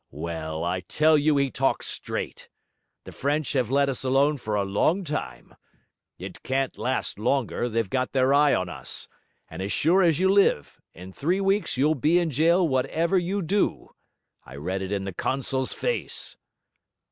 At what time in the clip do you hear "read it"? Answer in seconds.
14.55-14.91